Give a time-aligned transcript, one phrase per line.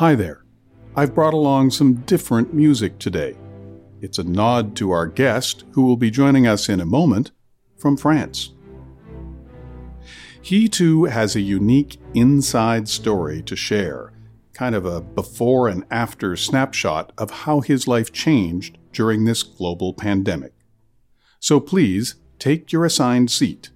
[0.00, 0.46] Hi there.
[0.96, 3.36] I've brought along some different music today.
[4.00, 7.32] It's a nod to our guest, who will be joining us in a moment
[7.76, 8.54] from France.
[10.40, 14.14] He too has a unique inside story to share,
[14.54, 19.92] kind of a before and after snapshot of how his life changed during this global
[19.92, 20.54] pandemic.
[21.40, 23.68] So please take your assigned seat.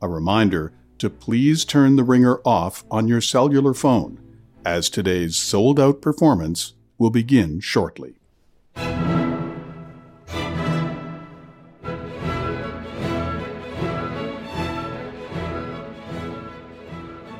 [0.00, 4.22] A reminder to please turn the ringer off on your cellular phone,
[4.68, 8.16] as today's sold out performance will begin shortly.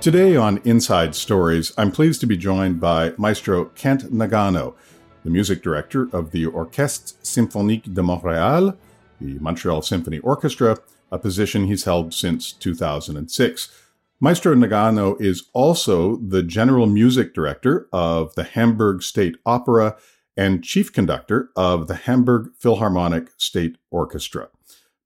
[0.01, 4.75] Today on Inside Stories, I'm pleased to be joined by Maestro Kent Nagano,
[5.23, 8.75] the music director of the Orchestre Symphonique de Montréal,
[9.21, 10.79] the Montreal Symphony Orchestra,
[11.13, 13.88] a position he's held since 2006.
[14.21, 19.97] Maestro Nagano is also the general music director of the Hamburg State Opera
[20.37, 24.49] and chief conductor of the Hamburg Philharmonic State Orchestra.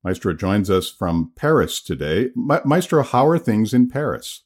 [0.03, 2.31] Maestro joins us from Paris today.
[2.33, 4.41] Ma- Maestro, how are things in Paris?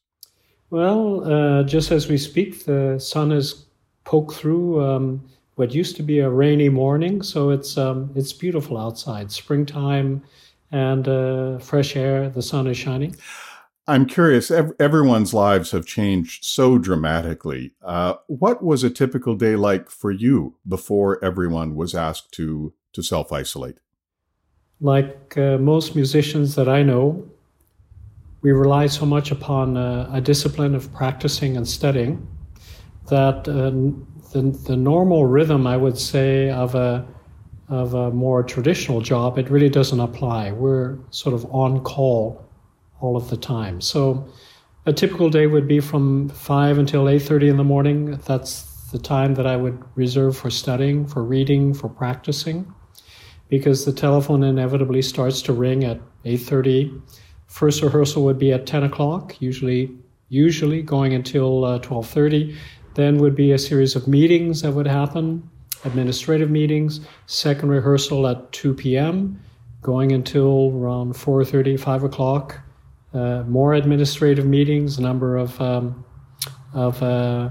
[0.69, 3.67] Well, uh, just as we speak, the sun has
[4.03, 8.77] poked through um, what used to be a rainy morning, so it's um, it's beautiful
[8.77, 9.31] outside.
[9.31, 10.21] Springtime
[10.71, 12.29] and uh, fresh air.
[12.29, 13.15] The sun is shining.
[13.87, 14.51] I'm curious.
[14.51, 17.73] Ev- everyone's lives have changed so dramatically.
[17.81, 23.01] Uh, what was a typical day like for you before everyone was asked to to
[23.01, 23.77] self isolate?
[24.81, 27.27] Like uh, most musicians that I know,
[28.41, 32.27] we rely so much upon uh, a discipline of practicing and studying
[33.09, 33.71] that uh,
[34.33, 37.07] the, the normal rhythm, I would say, of a
[37.69, 40.51] of a more traditional job, it really doesn't apply.
[40.51, 42.46] We're sort of on call
[42.99, 43.81] all of the time.
[43.81, 44.27] So
[44.85, 48.19] a typical day would be from 5 until 8:30 in the morning.
[48.25, 52.73] That's the time that I would reserve for studying, for reading, for practicing
[53.49, 57.01] because the telephone inevitably starts to ring at 8:30
[57.47, 59.89] First rehearsal would be at 10 o'clock, usually
[60.29, 62.55] usually going until uh, 12:30.
[62.95, 65.49] Then would be a series of meetings that would happen,
[65.85, 66.99] administrative meetings.
[67.25, 69.39] Second rehearsal at 2 p.m.,
[69.81, 72.59] going until around 4:30, 5 o'clock.
[73.13, 76.03] Uh, more administrative meetings, a number of um,
[76.73, 77.49] of uh,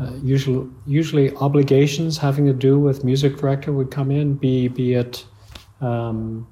[0.00, 4.94] uh, usually usually obligations having to do with music director would come in, be be
[4.94, 5.24] it
[5.80, 6.46] um,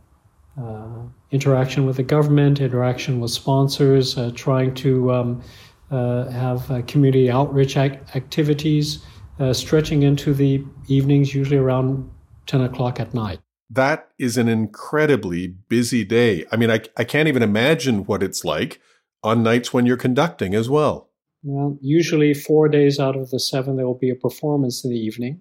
[0.60, 5.42] uh, interaction with the government, interaction with sponsors, uh, trying to um,
[5.90, 9.04] uh, have community outreach ac- activities,
[9.52, 12.10] stretching into the evenings, usually around
[12.46, 13.38] 10 o'clock at night.
[13.70, 16.44] That is an incredibly busy day.
[16.50, 18.80] I mean, I, I can't even imagine what it's like
[19.22, 21.08] on nights when you're conducting as well.
[21.42, 24.98] Well, usually four days out of the seven, there will be a performance in the
[24.98, 25.40] evening.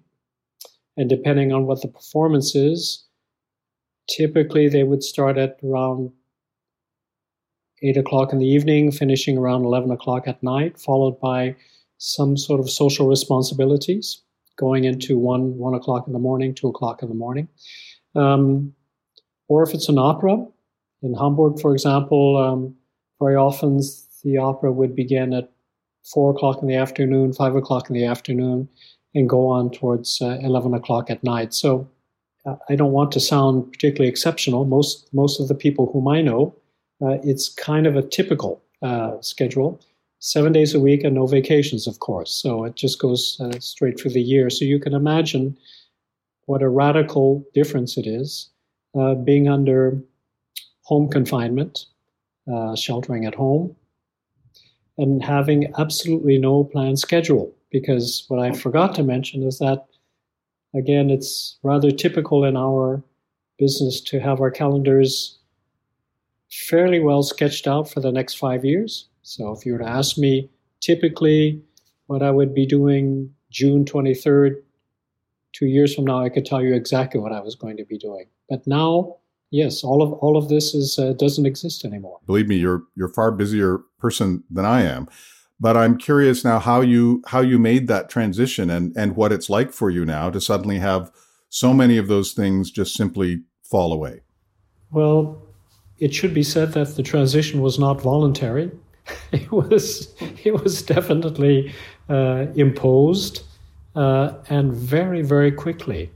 [0.96, 3.06] And depending on what the performance is,
[4.08, 6.12] typically they would start at around
[7.82, 11.56] 8 o'clock in the evening, finishing around 11 o'clock at night, followed by
[11.98, 14.22] some sort of social responsibilities
[14.56, 17.48] going into 1, 1 o'clock in the morning, 2 o'clock in the morning.
[18.14, 18.74] Um,
[19.48, 20.44] or if it's an opera,
[21.02, 22.74] in Hamburg, for example, um,
[23.20, 23.80] very often
[24.22, 25.50] the opera would begin at
[26.12, 28.68] 4 o'clock in the afternoon, 5 o'clock in the afternoon,
[29.14, 31.54] and go on towards uh, 11 o'clock at night.
[31.54, 31.88] So
[32.68, 34.64] I don't want to sound particularly exceptional.
[34.64, 36.54] Most most of the people whom I know,
[37.02, 39.80] uh, it's kind of a typical uh, schedule.
[40.20, 42.30] Seven days a week and no vacations, of course.
[42.30, 44.50] So it just goes uh, straight through the year.
[44.50, 45.56] So you can imagine
[46.50, 48.50] what a radical difference it is
[48.98, 50.00] uh, being under
[50.82, 51.86] home confinement,
[52.52, 53.76] uh, sheltering at home,
[54.98, 57.54] and having absolutely no planned schedule.
[57.70, 59.86] Because what I forgot to mention is that
[60.74, 63.02] Again, it's rather typical in our
[63.58, 65.38] business to have our calendars
[66.50, 69.08] fairly well sketched out for the next five years.
[69.22, 70.48] So if you were to ask me
[70.80, 71.62] typically
[72.06, 74.62] what I would be doing June 23rd,
[75.52, 77.98] two years from now, I could tell you exactly what I was going to be
[77.98, 78.26] doing.
[78.48, 79.16] But now,
[79.50, 82.18] yes, all of all of this is uh, doesn't exist anymore.
[82.26, 85.08] Believe me, you're you're far busier person than I am.
[85.62, 89.50] But I'm curious now how you how you made that transition and and what it's
[89.50, 91.10] like for you now to suddenly have
[91.50, 94.20] so many of those things just simply fall away.
[94.90, 95.42] Well,
[95.98, 98.70] it should be said that the transition was not voluntary.
[99.32, 100.14] It was
[100.44, 101.72] it was definitely
[102.08, 103.42] uh, imposed
[103.94, 106.10] uh, and very very quickly.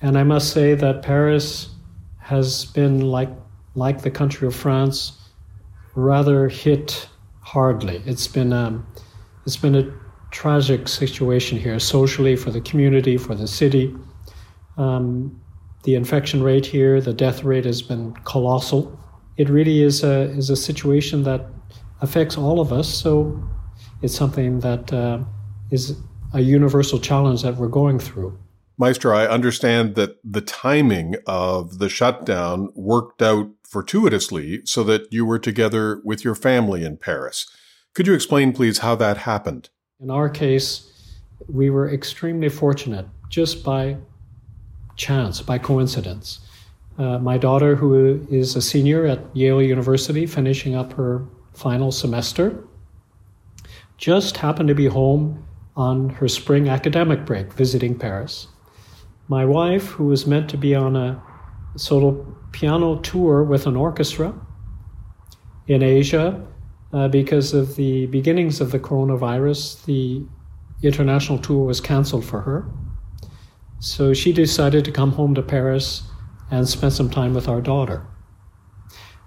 [0.00, 1.70] And I must say that Paris
[2.18, 3.30] has been like
[3.74, 5.30] like the country of France,
[5.94, 7.08] rather hit
[7.40, 8.02] hardly.
[8.06, 8.86] It's been um,
[9.46, 9.92] it's been a
[10.30, 13.94] tragic situation here, socially, for the community, for the city.
[14.76, 15.40] Um,
[15.84, 18.98] the infection rate here, the death rate has been colossal.
[19.36, 21.46] It really is a, is a situation that
[22.00, 22.88] affects all of us.
[22.88, 23.42] So
[24.02, 25.20] it's something that uh,
[25.70, 25.96] is
[26.32, 28.38] a universal challenge that we're going through.
[28.76, 35.26] Maestro, I understand that the timing of the shutdown worked out fortuitously so that you
[35.26, 37.50] were together with your family in Paris.
[37.94, 39.70] Could you explain, please, how that happened?
[40.00, 40.92] In our case,
[41.48, 43.96] we were extremely fortunate just by
[44.94, 46.40] chance, by coincidence.
[46.98, 52.62] Uh, my daughter, who is a senior at Yale University, finishing up her final semester,
[53.96, 55.44] just happened to be home
[55.78, 58.48] on her spring academic break visiting Paris.
[59.28, 61.22] My wife, who was meant to be on a
[61.76, 64.34] solo piano tour with an orchestra
[65.68, 66.44] in Asia,
[66.92, 70.26] uh, because of the beginnings of the coronavirus, the
[70.82, 72.68] international tour was canceled for her.
[73.78, 76.02] So she decided to come home to Paris
[76.50, 78.04] and spend some time with our daughter.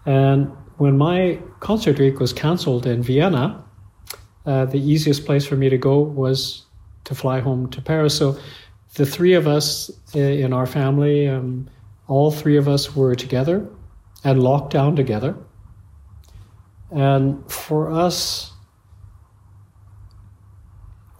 [0.06, 3.64] And when my concert week was canceled in Vienna,
[4.46, 6.66] uh, the easiest place for me to go was
[7.04, 8.18] to fly home to Paris.
[8.18, 8.38] So
[8.96, 11.70] the three of us uh, in our family, um,
[12.08, 13.68] all three of us were together
[14.24, 15.36] and locked down together.
[16.92, 18.52] And for us,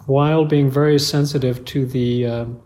[0.06, 2.62] while being very sensitive to the um,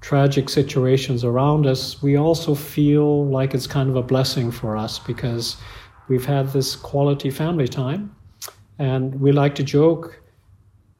[0.00, 4.98] tragic situations around us, we also feel like it's kind of a blessing for us
[4.98, 5.56] because
[6.08, 8.14] we've had this quality family time.
[8.78, 10.20] And we like to joke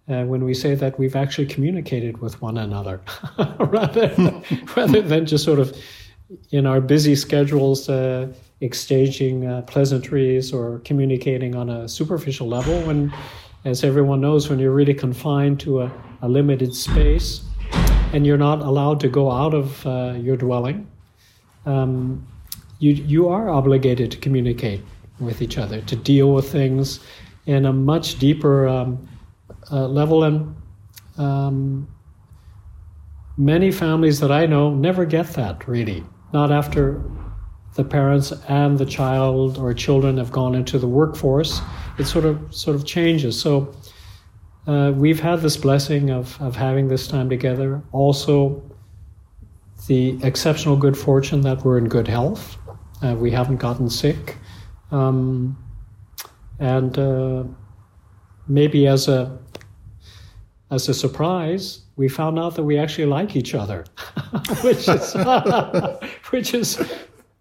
[0.08, 3.00] uh, when we say that we've actually communicated with one another
[3.58, 4.14] rather,
[4.76, 5.76] rather than just sort of
[6.50, 12.80] in our busy schedules uh, exchanging uh, pleasantries or communicating on a superficial level.
[12.82, 13.12] When,
[13.64, 15.92] as everyone knows, when you're really confined to a,
[16.22, 17.42] a limited space,
[18.12, 20.86] and you're not allowed to go out of uh, your dwelling,
[21.66, 22.26] um,
[22.78, 24.80] you, you are obligated to communicate
[25.20, 27.00] with each other, to deal with things
[27.49, 29.09] in a much deeper um,
[29.73, 30.23] uh, level.
[30.23, 30.55] And
[31.17, 31.89] um,
[33.39, 36.05] many families that I know never get that, really.
[36.35, 37.03] Not after
[37.75, 41.62] the parents and the child or children have gone into the workforce.
[41.99, 43.41] It sort of sort of changes.
[43.41, 43.75] So
[44.67, 47.83] uh, we've had this blessing of, of having this time together.
[47.93, 48.62] Also,
[49.87, 52.59] the exceptional good fortune that we're in good health.
[53.03, 54.37] Uh, we haven't gotten sick.
[54.91, 55.56] Um,
[56.58, 57.44] and uh,
[58.46, 59.38] maybe as a
[60.70, 63.84] as a surprise, we found out that we actually like each other,
[64.62, 65.14] which is
[66.31, 66.81] which is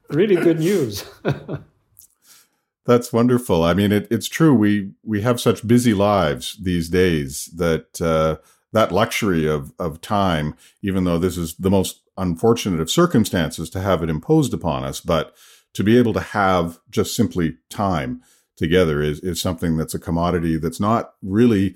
[0.09, 1.03] really good news.
[2.85, 3.63] That's wonderful.
[3.63, 4.53] I mean, it, it's true.
[4.53, 8.37] We we have such busy lives these days that uh,
[8.71, 13.81] that luxury of of time, even though this is the most unfortunate of circumstances to
[13.81, 15.35] have it imposed upon us, but
[15.73, 18.21] to be able to have just simply time
[18.57, 21.75] together is is something that's a commodity that's not really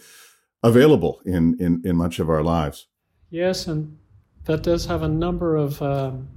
[0.64, 2.88] available in in in much of our lives.
[3.30, 3.98] Yes, and
[4.46, 6.28] that does have a number of um,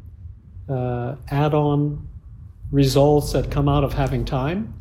[0.69, 2.06] uh, add-on
[2.70, 4.72] results that come out of having time.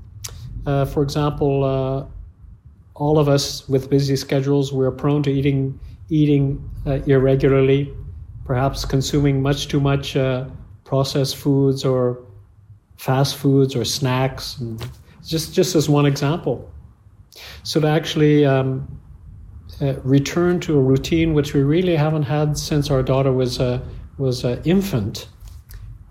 [0.65, 2.05] Uh, for example, uh,
[2.95, 5.79] all of us with busy schedules, we're prone to eating
[6.09, 7.91] eating uh, irregularly,
[8.45, 10.45] perhaps consuming much too much uh,
[10.83, 12.23] processed foods or
[12.97, 14.61] fast foods or snacks.
[15.25, 16.69] Just just as one example.
[17.63, 18.87] So to actually um,
[19.81, 23.81] uh, return to a routine which we really haven't had since our daughter was a
[24.17, 25.27] was an infant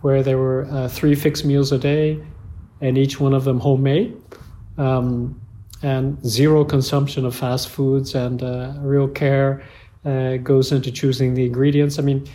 [0.01, 2.21] where there were uh, three fixed meals a day,
[2.81, 4.17] and each one of them homemade,
[4.77, 5.41] um,
[5.83, 9.63] and zero consumption of fast foods, and uh, real care
[10.05, 12.01] uh, goes into choosing the ingredients.
[12.01, 12.27] I mean,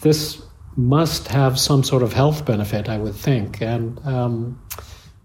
[0.00, 0.42] this
[0.76, 4.58] must have some sort of health benefit, I would think, and um,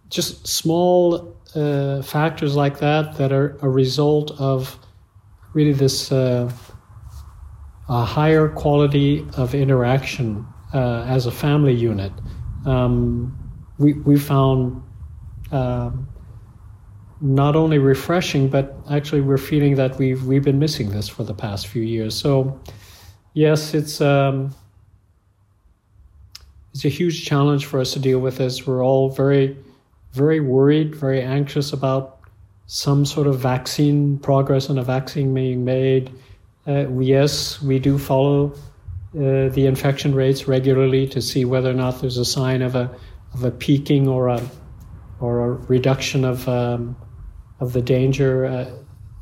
[0.09, 4.77] just small uh, factors like that that are a result of
[5.53, 6.51] really this uh,
[7.89, 12.11] a higher quality of interaction uh, as a family unit,
[12.65, 13.35] um,
[13.79, 14.81] we, we found
[15.51, 15.89] uh,
[17.19, 21.33] not only refreshing, but actually we're feeling that we've, we've been missing this for the
[21.33, 22.15] past few years.
[22.15, 22.59] So,
[23.33, 24.53] yes, it's, um,
[26.73, 28.67] it's a huge challenge for us to deal with this.
[28.67, 29.57] We're all very,
[30.19, 32.19] very worried, very anxious about
[32.67, 36.11] some sort of vaccine progress and a vaccine being made.
[36.67, 38.53] Uh, yes, we do follow
[39.15, 42.85] uh, the infection rates regularly to see whether or not there's a sign of a
[43.33, 44.41] of a peaking or a
[45.19, 46.95] or a reduction of um,
[47.59, 48.45] of the danger.
[48.45, 48.69] Uh,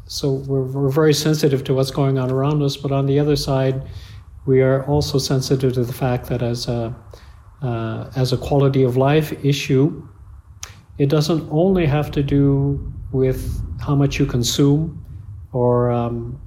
[0.08, 3.36] so we're, we're very sensitive to what's going on around us, but on the other
[3.36, 3.82] side,
[4.46, 6.96] we are also sensitive to the fact that as a
[7.62, 10.08] uh, as a quality of life issue,
[10.98, 15.04] it doesn't only have to do with how much you consume
[15.54, 16.40] or um,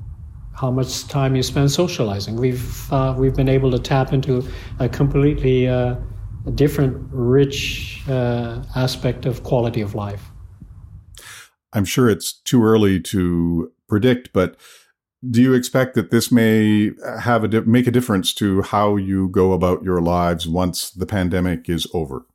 [0.55, 2.37] how much time you spend socializing.
[2.37, 4.47] We've uh, we've been able to tap into
[4.79, 5.97] a completely uh,
[6.55, 10.31] different, rich uh, aspect of quality of life.
[11.73, 14.57] I'm sure it's too early to predict, but
[15.29, 19.29] do you expect that this may have a di- make a difference to how you
[19.29, 22.27] go about your lives once the pandemic is over?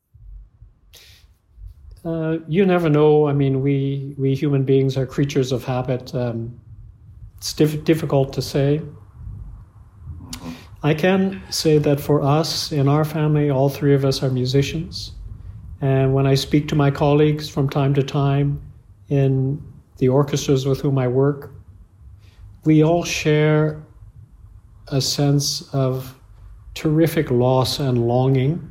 [2.06, 3.28] Uh, you never know.
[3.28, 6.14] I mean, we we human beings are creatures of habit.
[6.14, 6.60] Um,
[7.38, 8.82] it's diff- difficult to say.
[10.84, 15.14] I can say that for us in our family, all three of us are musicians,
[15.82, 18.62] and when I speak to my colleagues from time to time
[19.10, 19.64] in
[19.98, 21.56] the orchestras with whom I work,
[22.66, 23.82] we all share
[24.90, 26.16] a sense of
[26.76, 28.70] terrific loss and longing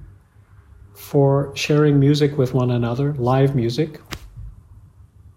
[0.94, 4.00] for sharing music with one another, live music,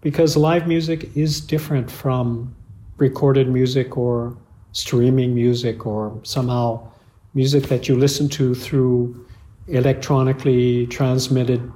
[0.00, 2.54] because live music is different from
[2.96, 4.36] recorded music or
[4.72, 6.88] streaming music or somehow
[7.34, 9.26] music that you listen to through
[9.68, 11.72] electronically transmitted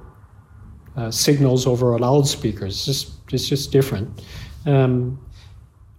[0.95, 2.65] uh, signals over a loudspeaker.
[2.65, 4.23] It's just, it's just different.
[4.65, 5.19] Um,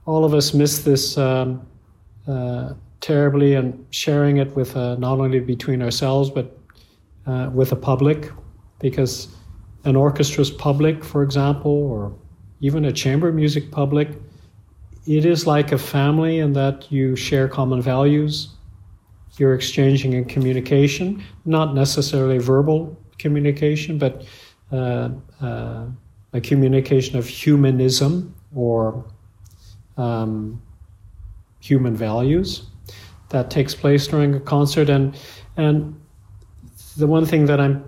[0.07, 1.67] all of us miss this um,
[2.27, 6.59] uh, terribly and sharing it with uh, not only between ourselves but
[7.27, 8.31] uh, with the public
[8.81, 9.29] because
[9.85, 12.17] an orchestra's public, for example, or
[12.61, 14.09] even a chamber music public,
[15.07, 18.49] it is like a family in that you share common values.
[19.37, 24.25] You're exchanging in communication, not necessarily verbal communication, but
[24.73, 25.87] uh, uh,
[26.33, 29.05] a communication of humanism or
[29.97, 30.61] um,
[31.61, 32.67] human values
[33.29, 34.89] that takes place during a concert.
[34.89, 35.17] And,
[35.57, 36.01] and
[36.97, 37.85] the one thing that I'm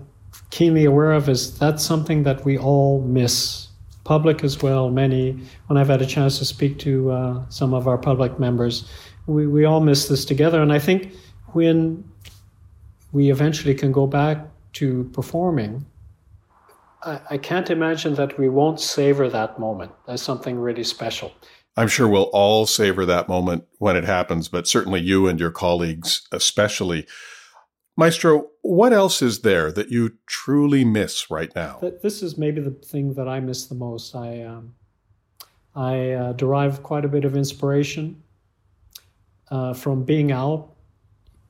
[0.51, 3.69] keenly aware of is that's something that we all miss.
[4.05, 5.37] Public as well, many,
[5.67, 8.89] when I've had a chance to speak to uh, some of our public members,
[9.27, 10.63] we, we all miss this together.
[10.63, 11.13] And I think
[11.55, 12.05] when
[13.11, 15.85] we eventually can go back to performing,
[17.03, 21.33] I, I can't imagine that we won't savor that moment as something really special.
[21.77, 25.51] I'm sure we'll all savor that moment when it happens, but certainly you and your
[25.51, 27.07] colleagues especially.
[27.97, 31.81] Maestro, what else is there that you truly miss right now?
[32.03, 34.15] This is maybe the thing that I miss the most.
[34.15, 34.75] I um,
[35.75, 38.23] I uh, derive quite a bit of inspiration
[39.51, 40.75] uh, from being out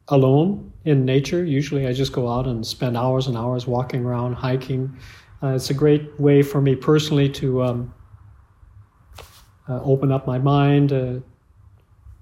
[0.08, 1.44] alone in nature.
[1.44, 4.96] Usually, I just go out and spend hours and hours walking around, hiking.
[5.42, 7.94] Uh, it's a great way for me personally to um,
[9.68, 11.18] uh, open up my mind, uh,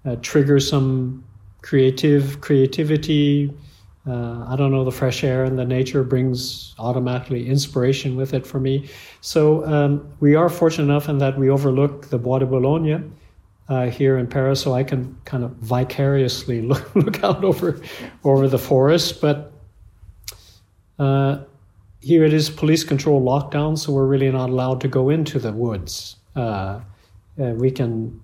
[0.07, 1.25] uh, trigger some
[1.63, 3.53] creative creativity.
[4.07, 8.61] I don't know, the fresh air and the nature brings automatically inspiration with it for
[8.61, 8.89] me.
[9.21, 13.13] So um, we are fortunate enough in that we overlook the Bois de Boulogne.
[13.67, 17.81] Uh, here in Paris, so I can kind of vicariously look, look out over
[18.23, 19.23] over the forest.
[19.23, 19.55] But
[20.99, 21.45] uh,
[22.01, 25.51] here it is police control lockdown, so we're really not allowed to go into the
[25.51, 26.17] woods.
[26.37, 26.81] Uh,
[27.41, 28.21] uh, we can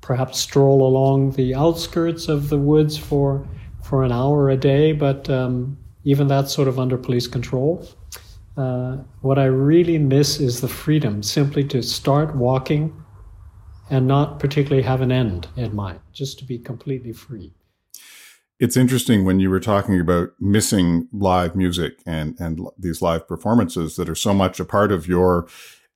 [0.00, 3.46] perhaps stroll along the outskirts of the woods for
[3.88, 7.88] for an hour a day, but um, even that's sort of under police control.
[8.56, 12.92] Uh, what I really miss is the freedom simply to start walking
[13.88, 17.54] and not particularly have an end in mind, just to be completely free.
[18.60, 23.96] It's interesting when you were talking about missing live music and, and these live performances
[23.96, 25.46] that are so much a part of your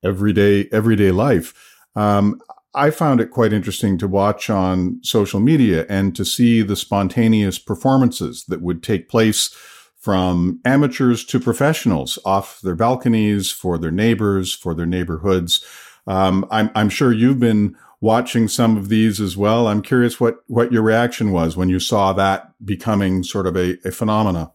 [0.02, 1.52] everyday, everyday life.
[1.94, 2.40] Um,
[2.74, 7.58] I found it quite interesting to watch on social media and to see the spontaneous
[7.58, 9.54] performances that would take place
[9.98, 15.64] from amateurs to professionals off their balconies for their neighbors, for their neighborhoods.
[16.06, 19.68] Um, I'm, I'm sure you've been watching some of these as well.
[19.68, 23.78] I'm curious what, what your reaction was when you saw that becoming sort of a,
[23.84, 24.50] a phenomena.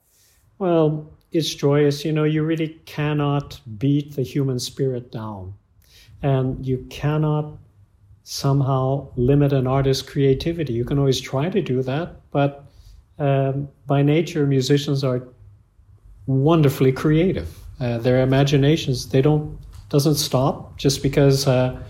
[0.59, 2.03] Well, it's joyous.
[2.03, 5.53] You know, you really cannot beat the human spirit down
[6.21, 7.57] and you cannot
[8.29, 10.73] somehow limit an artist's creativity.
[10.73, 12.65] You can always try to do that, but
[13.19, 15.23] um, by nature, musicians are
[16.25, 17.57] wonderfully creative.
[17.79, 19.57] Uh, their imaginations they don't
[19.87, 21.81] doesn't stop just because uh,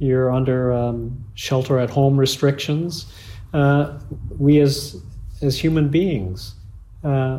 [0.00, 3.06] you're under um, shelter at home restrictions.
[3.52, 3.96] Uh,
[4.36, 5.00] we as
[5.42, 6.56] as human beings,
[7.04, 7.38] uh,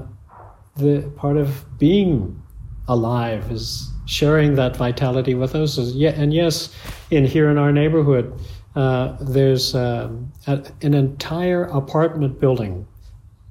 [0.77, 2.41] the part of being
[2.87, 5.77] alive is sharing that vitality with us.
[5.77, 6.75] And yes,
[7.11, 8.33] in here in our neighborhood,
[8.75, 12.85] Uh, there's um, a, an entire apartment building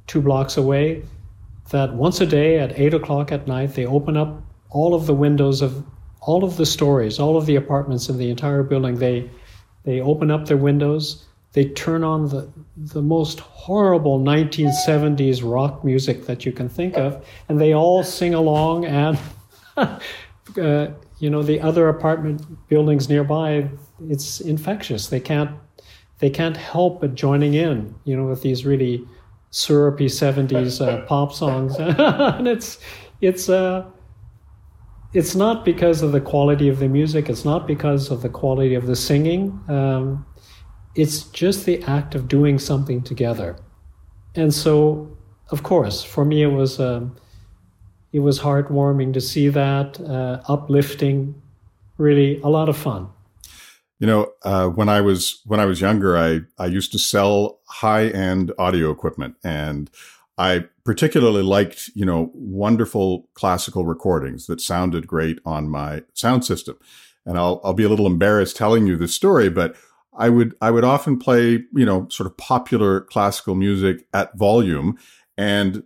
[0.06, 1.02] two blocks away
[1.70, 5.14] that once a day at eight o'clock at night they open up all of the
[5.14, 5.82] windows of
[6.20, 8.98] all of the stories, all of the apartments in the entire building.
[8.98, 9.30] They
[9.84, 11.24] they open up their windows.
[11.52, 12.46] They turn on the
[12.76, 18.34] the most horrible 1970s rock music that you can think of, and they all sing
[18.34, 18.84] along.
[18.84, 19.18] And
[20.58, 23.68] uh, you know the other apartment buildings nearby
[24.08, 25.08] it's infectious.
[25.08, 25.50] They can't
[26.18, 29.06] they can't help but joining in, you know, with these really
[29.50, 32.78] syrupy '70s uh, pop songs, and it's
[33.20, 33.84] it's uh,
[35.12, 37.28] it's not because of the quality of the music.
[37.28, 39.58] It's not because of the quality of the singing.
[39.68, 40.26] Um,
[40.94, 43.56] it's just the act of doing something together,
[44.34, 45.16] and so,
[45.50, 46.80] of course, for me, it was.
[46.80, 47.16] Um,
[48.14, 51.34] it was heartwarming to see that, uh, uplifting,
[51.98, 53.08] really a lot of fun.
[53.98, 57.58] You know, uh, when I was when I was younger, I I used to sell
[57.66, 59.90] high end audio equipment, and
[60.38, 66.76] I particularly liked you know wonderful classical recordings that sounded great on my sound system.
[67.26, 69.74] And I'll I'll be a little embarrassed telling you this story, but
[70.16, 74.98] I would I would often play you know sort of popular classical music at volume,
[75.36, 75.82] and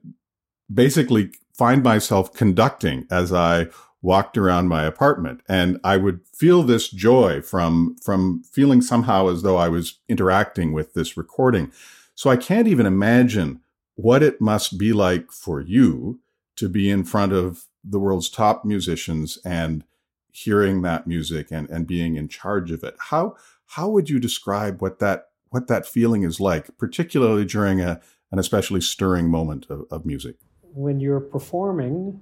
[0.73, 3.67] basically find myself conducting as I
[4.01, 9.43] walked around my apartment and I would feel this joy from, from feeling somehow as
[9.43, 11.73] though I was interacting with this recording.
[12.15, 13.61] So I can't even imagine
[13.97, 16.21] what it must be like for you
[16.55, 19.83] to be in front of the world's top musicians and
[20.31, 22.95] hearing that music and, and being in charge of it.
[23.11, 23.37] How,
[23.67, 28.01] how would you describe what that, what that feeling is like, particularly during a,
[28.31, 30.37] an especially stirring moment of, of music?
[30.75, 32.21] When you're performing,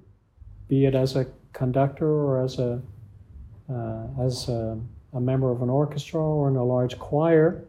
[0.67, 2.81] be it as a conductor or as a
[3.69, 4.79] uh, as a,
[5.13, 7.65] a, member of an orchestra or in a large choir,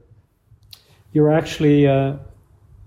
[1.12, 2.14] you're actually uh,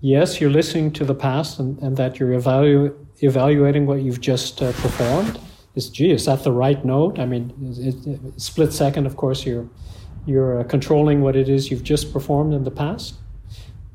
[0.00, 4.62] yes, you're listening to the past and, and that you're evalu- evaluating what you've just
[4.62, 5.38] uh, performed.
[5.74, 7.18] Is gee, is that the right note?
[7.18, 9.68] I mean, it, it, split second, of course, you're
[10.26, 13.14] you're uh, controlling what it is you've just performed in the past,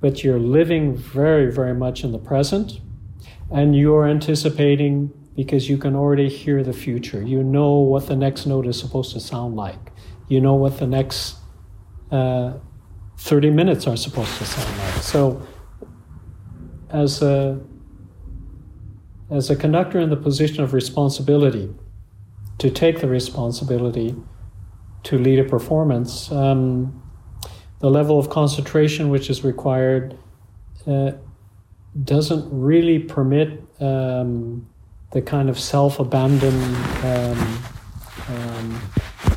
[0.02, 2.82] but you're living very, very much in the present,
[3.52, 7.22] and you're anticipating because you can already hear the future.
[7.22, 9.92] You know what the next note is supposed to sound like.
[10.28, 11.38] You know what the next
[12.12, 12.54] uh,
[13.18, 15.04] 30 minutes are supposed to sound like.
[15.04, 15.42] So,
[16.90, 17.60] as a
[19.30, 21.70] as a conductor in the position of responsibility,
[22.60, 24.16] to take the responsibility
[25.04, 27.04] to lead a performance, um,
[27.80, 30.18] the level of concentration which is required
[30.88, 31.12] uh,
[32.04, 34.68] doesn't really permit um,
[35.12, 36.56] the kind of self-abandon
[37.04, 37.64] um,
[38.30, 38.82] um,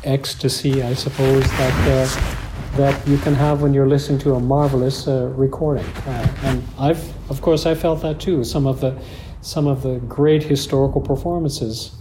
[0.03, 2.37] ecstasy, I suppose, that uh,
[2.77, 5.85] that you can have when you're listening to a marvelous uh, recording.
[5.85, 8.43] Uh, and I've, of course, I felt that too.
[8.43, 9.01] Some of the
[9.41, 11.95] some of the great historical performances.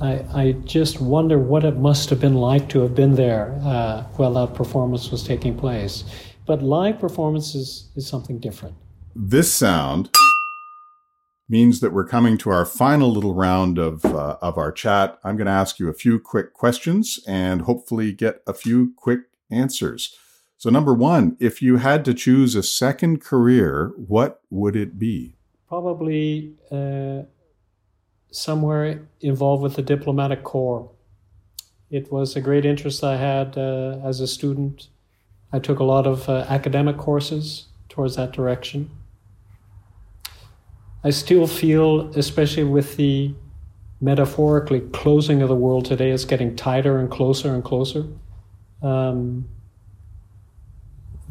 [0.00, 4.02] I, I just wonder what it must have been like to have been there uh,
[4.16, 6.04] while that performance was taking place.
[6.44, 8.74] But live performance is, is something different.
[9.18, 10.10] This sound
[11.48, 15.18] means that we're coming to our final little round of uh, of our chat.
[15.24, 19.20] I'm going to ask you a few quick questions and hopefully get a few quick
[19.50, 20.14] answers.
[20.58, 25.38] So, number one, if you had to choose a second career, what would it be?
[25.66, 27.22] Probably uh,
[28.30, 30.90] somewhere involved with the diplomatic corps.
[31.90, 34.88] It was a great interest I had uh, as a student.
[35.54, 38.90] I took a lot of uh, academic courses towards that direction.
[41.06, 43.32] I still feel, especially with the
[44.00, 48.06] metaphorically closing of the world today, it's getting tighter and closer and closer.
[48.82, 49.48] Um,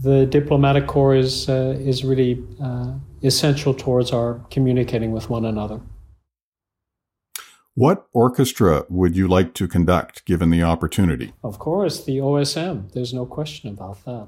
[0.02, 5.82] the diplomatic corps is uh, is really uh, essential towards our communicating with one another.
[7.74, 11.34] What orchestra would you like to conduct, given the opportunity?
[11.44, 12.94] Of course, the OSM.
[12.94, 14.28] There's no question about that,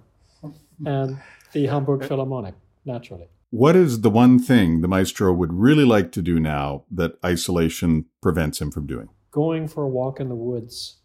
[0.85, 1.17] and
[1.53, 3.29] the Hamburg Philharmonic, naturally.
[3.49, 8.05] What is the one thing the maestro would really like to do now that isolation
[8.21, 9.07] prevents him from doing?
[9.31, 10.97] Going for a walk in the woods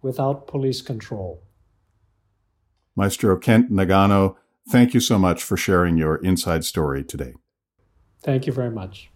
[0.00, 1.42] without police control.
[2.94, 4.36] Maestro Kent Nagano,
[4.68, 7.34] thank you so much for sharing your inside story today.
[8.22, 9.10] Thank you very much.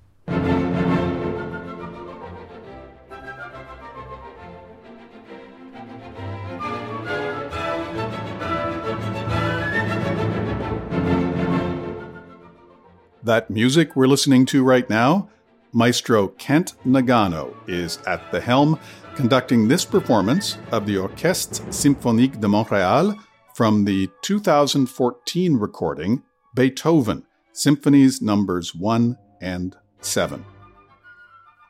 [13.33, 15.31] That music we're listening to right now,
[15.73, 18.79] Maestro Kent Nagano is at the helm
[19.15, 23.19] conducting this performance of the Orchestre Symphonique de Montréal
[23.55, 26.23] from the 2014 recording
[26.55, 30.45] Beethoven, Symphonies Numbers 1 and 7.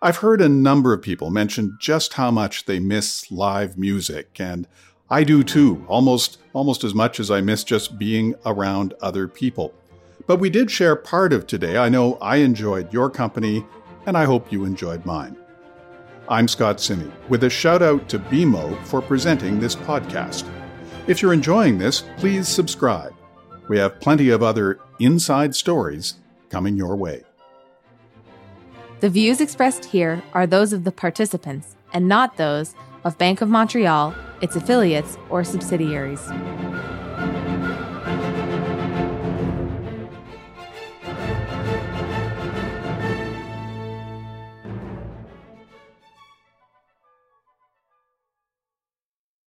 [0.03, 4.66] I've heard a number of people mention just how much they miss live music, and
[5.09, 9.72] I do too, almost almost as much as I miss just being around other people.
[10.26, 11.76] But we did share part of today.
[11.76, 13.66] I know I enjoyed your company,
[14.06, 15.37] and I hope you enjoyed mine.
[16.28, 20.48] I'm Scott Simi, with a shout out to BMO for presenting this podcast.
[21.06, 23.12] If you're enjoying this, please subscribe.
[23.68, 26.14] We have plenty of other inside stories
[26.48, 27.24] coming your way.
[29.00, 33.48] The views expressed here are those of the participants and not those of Bank of
[33.48, 36.30] Montreal, its affiliates, or subsidiaries.